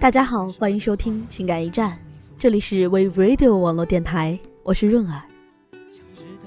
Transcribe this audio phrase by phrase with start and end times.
[0.00, 1.98] 大家好，欢迎收听情感驿站，
[2.38, 5.22] 这里是 We Radio 网络电台，我是润儿。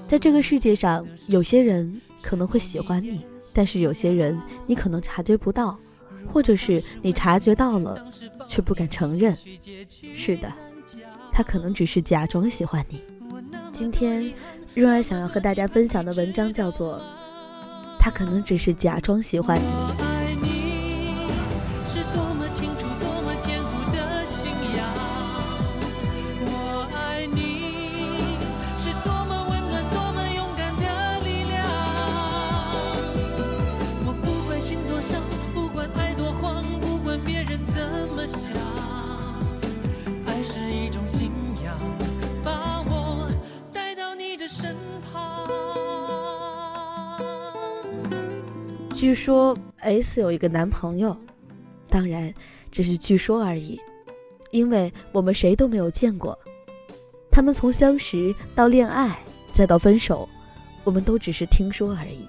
[0.08, 5.78] 在这个世界上，有些人可能会喜欢你，但是有些人你可能察觉不到，
[6.26, 8.02] 或者是你察觉到了，
[8.48, 9.36] 却不敢承认。
[10.14, 10.50] 是的，
[11.30, 13.02] 他可能只是假装喜欢你。
[13.70, 14.32] 今天，
[14.74, 16.96] 润儿想要和大家分享的文章叫做
[17.98, 19.64] 《他可能只是假装喜欢你》。
[49.02, 51.16] 据说 S 有一个男朋友，
[51.88, 52.32] 当然
[52.70, 53.76] 只是据说而已，
[54.52, 56.38] 因为我们谁都没有见过。
[57.28, 59.18] 他们从相识到恋爱
[59.52, 60.28] 再到分手，
[60.84, 62.24] 我们都只是听说而已。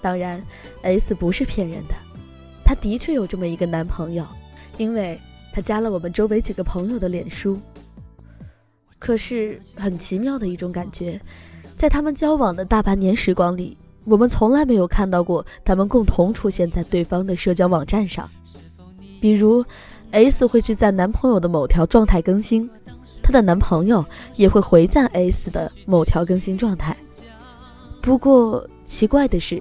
[0.00, 0.44] 当然
[0.82, 1.94] ，S 不是骗人的，
[2.64, 4.26] 他的确有这么一个男朋友，
[4.78, 5.16] 因为
[5.52, 7.60] 他加了我们周围几个朋友的脸书。
[8.98, 11.20] 可是很奇妙的一种感觉，
[11.76, 13.78] 在他们交往的大半年时光里。
[14.06, 18.30] 我们从来没有看到过他们共同出现在对方的社交网站上，
[19.20, 19.64] 比如
[20.12, 22.70] ，S 会去赞男朋友的某条状态更新，
[23.20, 24.04] 她的男朋友
[24.36, 26.96] 也会回赞 S 的某条更新状态。
[28.00, 29.60] 不过奇怪的是，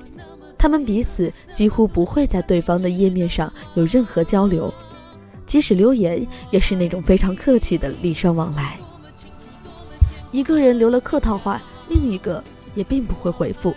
[0.56, 4.72] 他们彼此几乎不会在对方的页面上有任何交流，
[5.48, 8.78] 即使留言也是那种非常客气的礼尚往来。
[10.32, 12.44] 一个人留了客套话，另一个
[12.76, 13.74] 也并不会回复。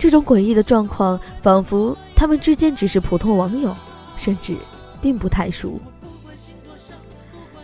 [0.00, 3.76] 这种诡异的状况，仿佛他们之间只是普通网友，
[4.16, 4.56] 甚至
[4.98, 5.78] 并不太熟。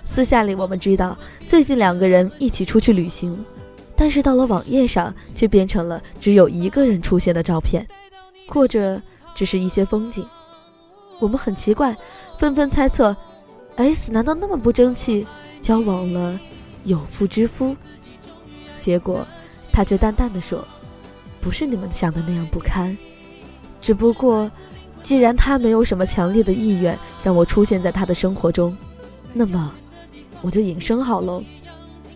[0.04, 3.42] 私下里，我们知道最近两个人一起出去旅行，
[3.96, 7.86] 但是到了网页上，却变成了只有一个人出现的照片，
[8.46, 9.00] 或者
[9.34, 10.28] 只是一些风景。
[11.18, 11.96] 我们很奇怪，
[12.36, 13.16] 纷纷猜测
[13.76, 15.26] ：S 难道那么不争气，
[15.62, 16.38] 交往了
[16.84, 17.74] 有妇之夫？
[18.78, 19.26] 结果，
[19.72, 20.62] 他却淡淡的说。
[21.40, 22.96] 不是你们想的那样不堪，
[23.80, 24.50] 只不过，
[25.02, 28.76] 既然他没有什么强烈的意愿让我出现在他的生活中，
[29.32, 29.72] 那么
[30.42, 31.42] 我就隐身好喽。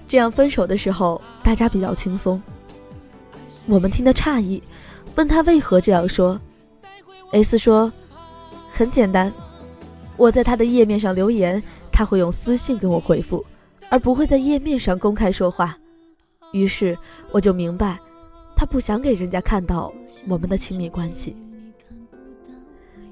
[0.08, 2.42] 这样分手的时候，大家比较轻松。
[3.66, 4.60] 我们听得诧异，
[5.14, 6.40] 问他为何这样说。
[7.30, 7.92] S 说
[8.72, 9.32] ：“很简单，
[10.16, 13.46] 我在他的页面上留言，他会用私信跟我回复，
[13.88, 15.78] 而不会在页面上公开说话。
[16.50, 16.98] 于是
[17.30, 17.96] 我就明白。”
[18.60, 19.90] 他不想给人家看到
[20.28, 21.34] 我们的亲密关系。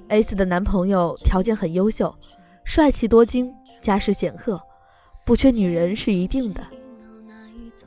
[0.08, 2.14] S 的男朋友条件很优秀，
[2.64, 3.50] 帅气多金，
[3.80, 4.60] 家世显赫，
[5.24, 6.62] 不缺女人是一定的。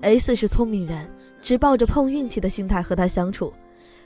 [0.02, 1.08] S 是聪明人，
[1.40, 3.54] 只抱着碰运气的心态和他相处，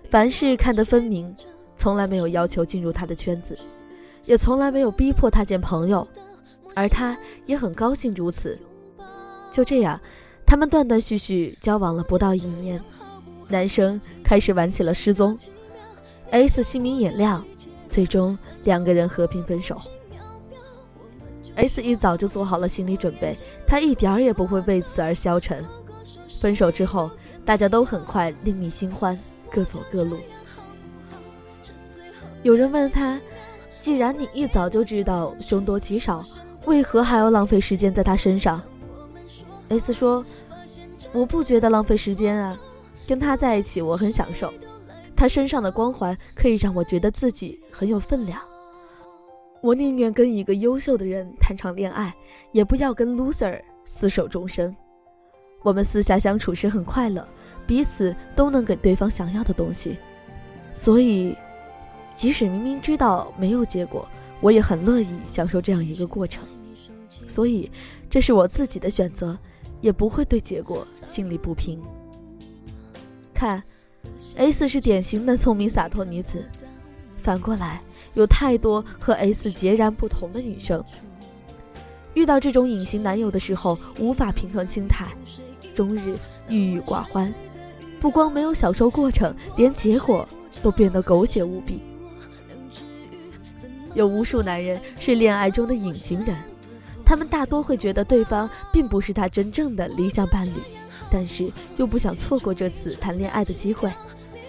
[0.10, 1.34] 凡事看得分明，
[1.78, 3.58] 从来没有要求进入他的圈子，
[4.26, 6.06] 也从来没有逼迫他见朋友，
[6.76, 8.60] 而他也很高兴如此。
[9.50, 9.98] 就这样，
[10.46, 12.84] 他们断断续续交往了不到一年。
[13.48, 15.38] 男生开始玩起了失踪
[16.32, 17.46] ，S 心明眼亮，
[17.88, 19.80] 最终两个人和平分手。
[21.56, 23.36] S 一早就做好了心理准备，
[23.66, 25.64] 他一点儿也不会为此而消沉。
[26.42, 27.10] 分手之后，
[27.46, 29.18] 大家都很快另觅新欢，
[29.50, 30.18] 各走各路。
[32.44, 33.20] 有人问他
[33.80, 36.26] ：“既然你一早就知道凶多吉少，
[36.66, 38.62] 为何还要浪费时间在他身上
[39.70, 40.26] ？”S 说
[41.14, 42.60] ：“我不觉得浪费时间啊。”
[43.08, 44.54] 跟他在一起，我很享受，
[45.16, 48.42] 他身上的光环可以让我觉得自己很有分量。
[49.62, 52.14] 我宁愿跟一个优秀的人谈场恋爱，
[52.52, 54.76] 也不要跟 loser 厮守终生。
[55.64, 57.28] 我们私下相处时很快乐，
[57.66, 59.98] 彼此都能给对方想要的东西，
[60.74, 61.36] 所以，
[62.14, 64.08] 即使明明知道没有结果，
[64.42, 66.44] 我也很乐意享受这样一个过程。
[67.28, 67.72] 所以，
[68.10, 69.36] 这是我自己的选择，
[69.82, 71.82] 也不会对结果心里不平。
[73.36, 73.62] 看
[74.38, 76.50] ，S 是典型的聪明洒脱女子。
[77.22, 77.82] 反过来，
[78.14, 80.84] 有太多和 S 截然不同的女生，
[82.14, 85.08] 遇到这种隐形男友的时候，无法平衡心态，
[85.76, 86.18] 终日
[86.48, 87.34] 郁郁寡欢。
[88.00, 90.28] 不光没有享受过程，连结果
[90.62, 91.82] 都变得狗血无比。
[93.96, 96.36] 有无数男人是恋爱中的隐形人，
[97.04, 100.54] 他们大多会觉得对方并不是他真正的理想伴侣。
[101.18, 103.90] 但是又不想错过这次谈恋爱的机会，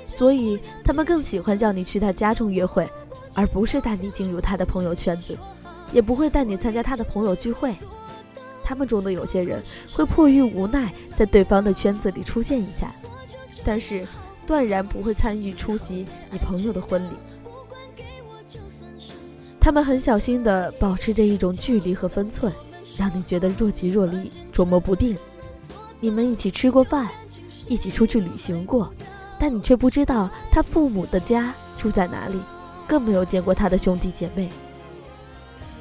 [0.05, 2.89] 所以他们更喜欢叫你去他家中约会，
[3.37, 5.39] 而不是带你进入他的朋友圈子。
[5.93, 7.73] 也不会带你参加他的朋友聚会。
[8.65, 12.93] 他们中的有些人会迫于无奈在对方的圈子里出现一下，
[13.65, 14.05] 但是
[14.45, 17.15] 断然不会参与出席你朋友的婚礼。
[19.61, 22.53] 他们很小心地保持着一种距离和分寸，
[22.99, 25.17] 让你觉得若即若离、捉摸不定。
[26.01, 27.09] 你们一起吃过饭，
[27.69, 28.93] 一起出去旅行过，
[29.39, 32.41] 但你却不知道他父母的家住在哪里，
[32.87, 34.49] 更没有见过他的兄弟姐妹。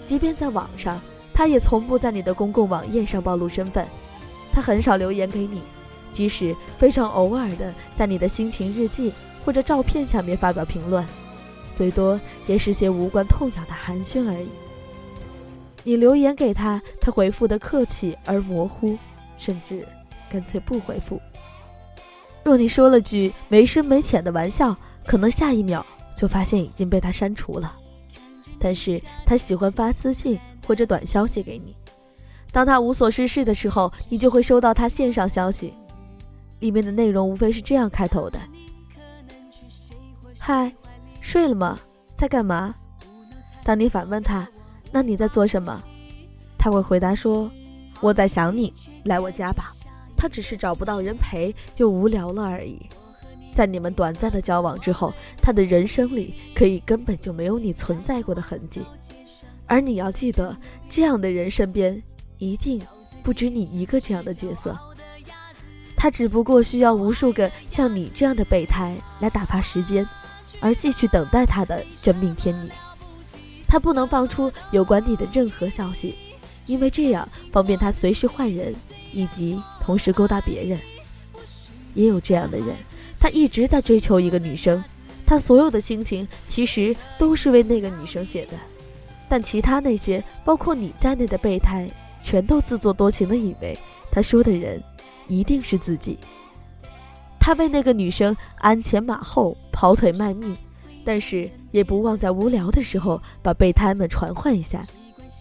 [0.05, 0.99] 即便在网上。
[1.37, 3.85] 他也从不在你的公共网页上暴露身份，
[4.53, 5.61] 他很少留言给你，
[6.09, 9.11] 即使非常偶尔的在你的心情日记
[9.43, 11.05] 或者照片下面发表评论，
[11.73, 14.47] 最多也是些无关痛痒的寒暄而已。
[15.83, 18.97] 你留言给他，他回复的客气而模糊，
[19.37, 19.85] 甚至
[20.29, 21.21] 干脆不回复。
[22.43, 24.75] 若你说了句没深没浅的玩笑，
[25.05, 25.85] 可能下一秒
[26.15, 27.75] 就发现已经被他删除了。
[28.59, 30.39] 但是他喜欢发私信。
[30.67, 31.75] 或者短消息给你，
[32.51, 35.75] 当他无所事事的时候，你就会收到他线上消息，
[36.59, 38.39] 里面的内容无非是这样开头的
[40.41, 40.73] ：“嗨，
[41.21, 41.79] 睡了吗？
[42.17, 42.73] 在干嘛？”
[43.63, 44.49] 当你反问他
[44.91, 45.79] ：“那你在做什么？”
[46.57, 47.47] 他会回答说
[48.01, 48.73] ：“我在想你，
[49.03, 49.71] 来我家吧。”
[50.15, 52.79] 他只是找不到人陪，就无聊了而已。
[53.53, 58.83] 在你们短暂的交往之后，他的人生里可以根本就没有你存在过的痕迹。
[59.65, 60.55] 而你要记得，
[60.89, 62.03] 这样的人身边
[62.37, 62.81] 一定
[63.23, 64.77] 不止你一个这样的角色。
[65.95, 70.07] 他只不过需要无数个像你这样的备胎来打发时间，
[70.59, 72.69] 而继续等待他的真命天女。
[73.67, 76.15] 他不能放出有关你的任何消息，
[76.65, 78.75] 因为这样方便他随时换人，
[79.11, 80.79] 以及同时勾搭别人。
[81.93, 82.75] 也有这样的人，
[83.19, 84.83] 他一直在追求一个女生，
[85.25, 88.53] 他所有的心情其实都是为那个女生写的。
[89.29, 91.89] 但其他那些，包括你在内的备胎，
[92.21, 93.77] 全都自作多情的以为
[94.11, 94.83] 他说的人
[95.27, 96.17] 一定是自己。
[97.39, 100.57] 他为那个女生鞍前马后、跑腿卖命，
[101.03, 104.85] 但是也不忘在无聊的时候把备胎们传唤一下，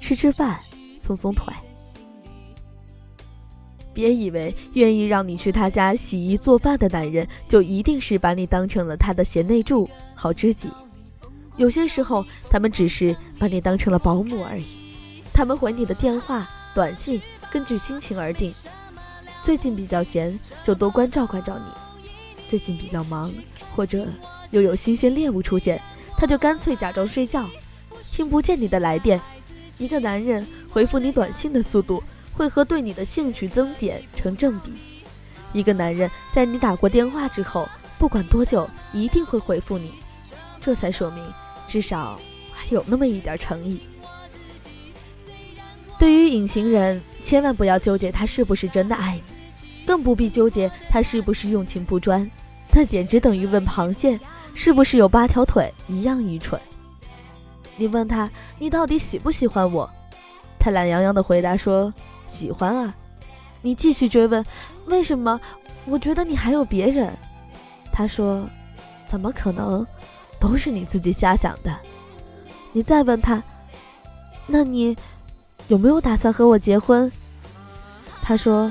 [0.01, 0.61] 吃吃饭、
[0.99, 1.53] 松松腿。
[3.95, 10.69] 别以为愿意让你去他家洗衣做饭的男人，就一定是把你当成了他的贤内助、好知己。
[11.57, 14.67] 有些时候，他们只是把你当成了保姆而已。
[15.33, 18.53] 他们回你的电话、短信，根据心情而定。
[19.41, 21.65] 最近比较闲，就多关照关照你；
[22.47, 23.33] 最近比较忙，
[23.77, 24.09] 或者
[24.51, 25.81] 又有新鲜猎物出现，
[26.17, 27.49] 他就干脆假装睡觉，
[28.11, 29.21] 听不见你的来电。
[29.79, 32.03] 一个男人回复你短信的速度，
[32.35, 34.73] 会和对你的兴趣增减成正比。
[35.53, 39.93] 一个男人在你打过电话之后，不管多久，一定会回复你。
[40.61, 41.25] 这才说明。
[41.67, 42.21] 至少
[42.53, 43.81] 还有那么一点诚意。
[45.99, 49.23] 对于隐形人，千万不要纠结他是不是真的爱你，
[49.87, 52.31] 更不必纠结他是不是用情不专。
[52.71, 54.21] 那简直等于问螃蟹
[54.55, 56.61] 是不是有八条腿一样愚蠢。
[57.77, 59.89] 你问他你到底喜不喜欢我，
[60.59, 61.93] 他懒洋洋的回答说
[62.27, 62.95] 喜欢啊。
[63.63, 64.45] 你继续追问
[64.87, 65.41] 为什么？
[65.87, 67.13] 我觉得你还有别人。
[67.93, 68.49] 他说
[69.07, 69.87] 怎么可能？
[70.41, 71.75] 都是你自己瞎想的。
[72.73, 73.43] 你再问他，
[74.47, 74.95] 那你
[75.69, 77.11] 有没有打算和我结婚？
[78.21, 78.71] 他说，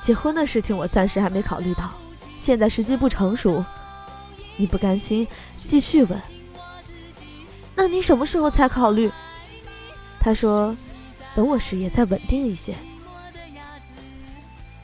[0.00, 1.90] 结婚的事情我暂时还没考虑到，
[2.38, 3.62] 现在时机不成熟。
[4.56, 5.28] 你不甘心，
[5.66, 6.18] 继续问。
[7.74, 9.10] 那你什么时候才考虑？
[10.18, 10.74] 他说，
[11.34, 12.74] 等我事业再稳定一些。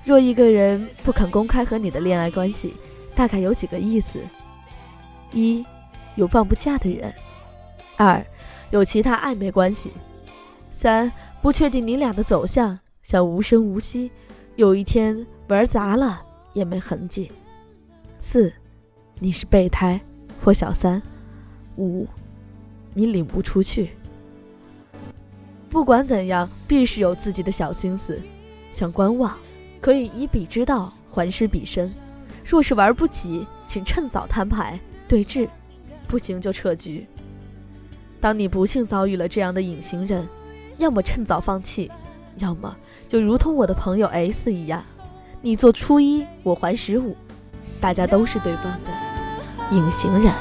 [0.04, 2.74] 若一个人不肯公开和你的恋爱关系，
[3.14, 4.18] 大概有几个意思：
[5.32, 5.64] 一。
[6.16, 7.12] 有放不下的人，
[7.96, 8.24] 二，
[8.70, 9.90] 有其他暧昧关系，
[10.70, 11.10] 三，
[11.42, 14.12] 不确定你俩的走向，想无声无息，
[14.54, 16.22] 有一天玩砸了
[16.52, 17.32] 也没痕迹，
[18.20, 18.52] 四，
[19.18, 20.00] 你是备胎
[20.40, 21.02] 或小三，
[21.78, 22.06] 五，
[22.92, 23.90] 你领不出去。
[25.74, 28.22] 不管怎样，必是有自己的小心思，
[28.70, 29.36] 想观望，
[29.80, 31.92] 可以以彼之道还施彼身。
[32.44, 34.78] 若是玩不起，请趁早摊牌
[35.08, 35.48] 对峙。
[36.06, 37.04] 不行就撤局。
[38.20, 40.28] 当你不幸遭遇了这样的隐形人，
[40.78, 41.90] 要么趁早放弃，
[42.36, 42.76] 要么
[43.08, 44.84] 就如同我的朋友 S 一样，
[45.42, 47.16] 你做初一，我还十五，
[47.80, 50.32] 大家都是对方的隐形人。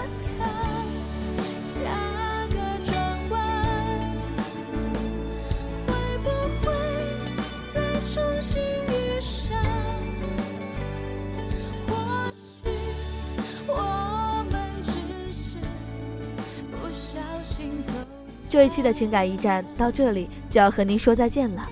[18.63, 21.69] 这一期的情感驿站到这里就要和您说再见了。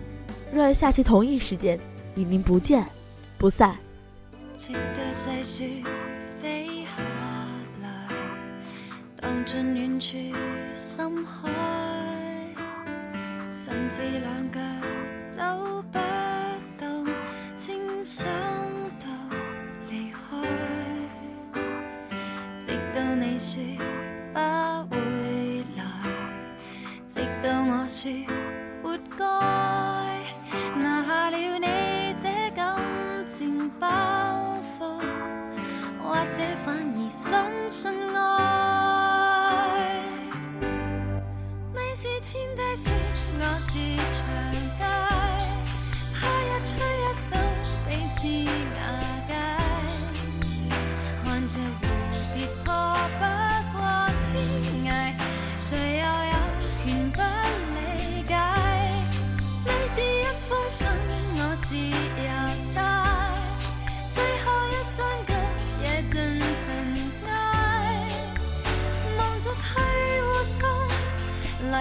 [0.52, 1.80] 若儿下期同一时间
[2.16, 2.86] 与您不见
[3.38, 3.78] 不散。
[4.58, 5.70] 直到细雪
[6.42, 7.02] 飞下
[7.82, 7.88] 来，
[9.22, 10.18] 荡进远处
[10.76, 11.50] 深海，
[13.50, 14.60] 甚至两脚
[15.34, 15.98] 走不
[16.78, 17.08] 动，
[17.56, 18.28] 先想
[19.00, 19.08] 到
[19.90, 20.20] 离开。
[22.66, 23.64] 直到你说
[28.82, 29.26] 活该，
[30.80, 32.80] 拿下了你这感
[33.28, 33.86] 情包
[34.80, 34.98] 袱，
[36.02, 38.22] 或者反而相信爱。
[41.74, 42.90] 你是天地时，
[43.38, 43.70] 我是
[44.16, 44.18] 长
[44.80, 44.82] 街，
[46.16, 47.34] 怕一吹一到
[47.90, 48.18] 彼此
[48.78, 48.80] 瓦
[49.28, 49.30] 解，
[51.26, 51.54] 看着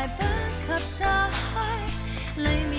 [0.01, 1.05] 来不及拆
[1.53, 2.70] 开